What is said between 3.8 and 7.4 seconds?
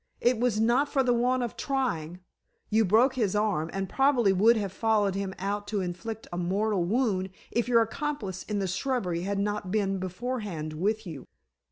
probably would have followed him out to inflict a mortal wound